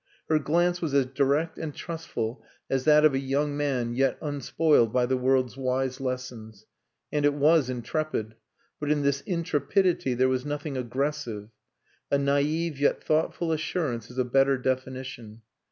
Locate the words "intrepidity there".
9.27-10.27